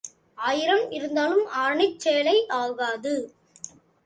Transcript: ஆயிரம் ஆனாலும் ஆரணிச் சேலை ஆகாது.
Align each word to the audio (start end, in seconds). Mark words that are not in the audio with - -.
ஆயிரம் 0.37 0.85
ஆனாலும் 0.97 1.45
ஆரணிச் 1.57 1.99
சேலை 1.99 2.35
ஆகாது. 2.61 3.13